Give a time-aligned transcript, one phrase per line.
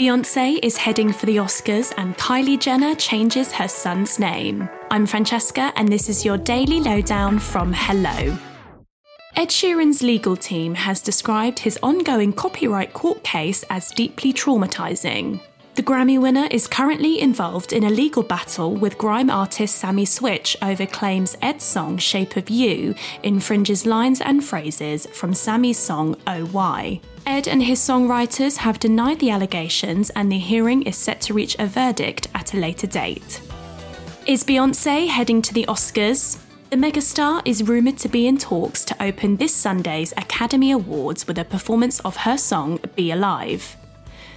[0.00, 4.66] Beyonce is heading for the Oscars and Kylie Jenner changes her son's name.
[4.90, 8.36] I'm Francesca, and this is your daily lowdown from Hello.
[9.36, 15.40] Ed Sheeran's legal team has described his ongoing copyright court case as deeply traumatizing.
[15.74, 20.54] The Grammy winner is currently involved in a legal battle with grime artist Sami Switch
[20.60, 26.44] over claims Ed's song Shape of You infringes lines and phrases from Sami's song Oh
[26.44, 27.00] Why.
[27.24, 31.56] Ed and his songwriters have denied the allegations, and the hearing is set to reach
[31.58, 33.40] a verdict at a later date.
[34.26, 36.38] Is Beyonce heading to the Oscars?
[36.68, 41.38] The megastar is rumoured to be in talks to open this Sunday's Academy Awards with
[41.38, 43.74] a performance of her song Be Alive.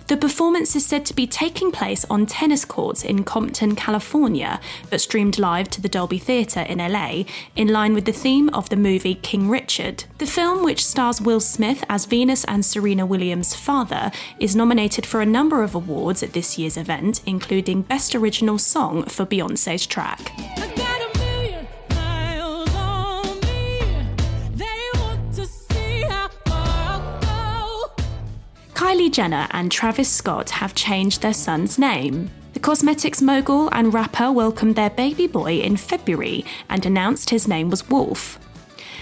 [0.08, 4.60] The performance is said to be taking place on tennis courts in Compton, California,
[4.92, 7.24] but streamed live to the Dolby Theatre in LA,
[7.56, 10.04] in line with the theme of the movie King Richard.
[10.20, 15.22] The film, which stars Will Smith as Venus and Serena Williams' father, is nominated for
[15.22, 20.32] a number of awards at this year's event, including Best Original Song for Beyonce's track.
[28.96, 32.32] Kylie Jenner and Travis Scott have changed their son's name.
[32.54, 37.70] The cosmetics mogul and rapper welcomed their baby boy in February and announced his name
[37.70, 38.40] was Wolf.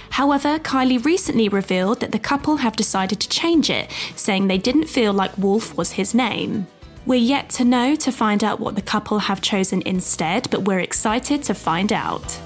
[0.09, 4.87] However, Kylie recently revealed that the couple have decided to change it, saying they didn't
[4.87, 6.65] feel like Wolf was his name.
[7.05, 10.79] We're yet to know to find out what the couple have chosen instead, but we're
[10.79, 12.39] excited to find out.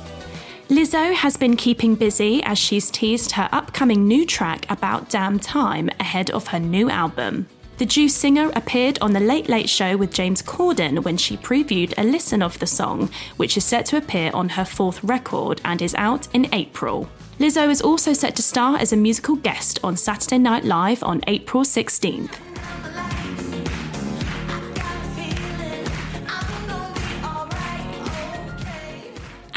[0.70, 5.90] Lizzo has been keeping busy as she's teased her upcoming new track About Damn Time
[5.98, 7.48] ahead of her new album.
[7.78, 11.94] The Juice singer appeared on The Late Late Show with James Corden when she previewed
[11.98, 15.82] a listen of the song, which is set to appear on her fourth record and
[15.82, 17.08] is out in April.
[17.40, 21.22] Lizzo is also set to star as a musical guest on Saturday Night Live on
[21.28, 22.40] April 16th.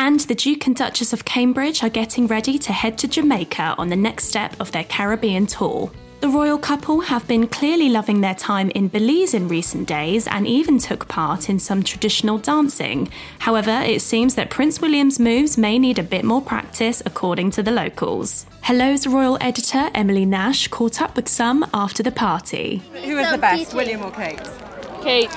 [0.01, 3.91] And the Duke and Duchess of Cambridge are getting ready to head to Jamaica on
[3.91, 5.93] the next step of their Caribbean tour.
[6.23, 10.47] The royal couple have been clearly loving their time in Belize in recent days and
[10.47, 13.11] even took part in some traditional dancing.
[13.41, 17.63] However, it seems that Prince William's moves may need a bit more practice, according to
[17.63, 18.47] the locals.
[18.63, 22.83] Hello's royal editor, Emily Nash, caught up with some after the party.
[23.05, 24.41] Who was the best, William or Kate?
[25.03, 25.31] Kate.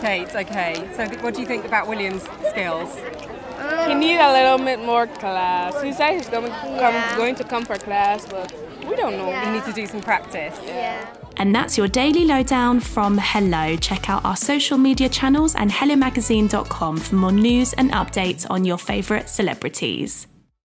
[0.00, 0.90] Kate, okay.
[0.94, 2.98] So, what do you think about William's skills?
[3.88, 5.80] He needs a little bit more class.
[5.82, 7.08] He said he's going, yeah.
[7.08, 8.52] come, going to come for class, but
[8.88, 9.28] we don't know.
[9.28, 9.52] Yeah.
[9.52, 10.58] need to do some practice.
[10.64, 11.06] Yeah.
[11.36, 13.76] And that's your daily lowdown from Hello.
[13.76, 18.78] Check out our social media channels and hellomagazine.com for more news and updates on your
[18.78, 20.26] favourite celebrities.